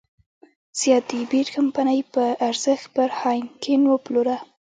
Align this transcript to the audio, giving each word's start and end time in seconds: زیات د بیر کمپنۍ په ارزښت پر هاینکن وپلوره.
زیات 0.79 1.05
د 1.09 1.11
بیر 1.29 1.47
کمپنۍ 1.57 1.99
په 2.13 2.23
ارزښت 2.47 2.85
پر 2.95 3.09
هاینکن 3.19 3.81
وپلوره. 3.87 4.35